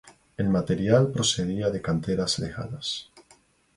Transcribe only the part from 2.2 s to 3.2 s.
lejanas.